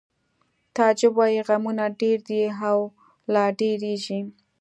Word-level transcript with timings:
تعجب 0.75 1.13
وایی 1.17 1.41
غمونه 1.47 1.83
ډېر 2.01 2.17
دي 2.27 2.41
او 2.69 2.77
لا 3.33 3.45
ډېرېږي 3.59 4.19